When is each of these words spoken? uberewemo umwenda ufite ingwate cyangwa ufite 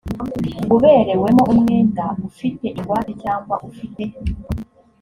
uberewemo 0.75 1.43
umwenda 1.53 2.05
ufite 2.29 2.65
ingwate 2.77 3.11
cyangwa 3.23 3.55
ufite 3.69 4.03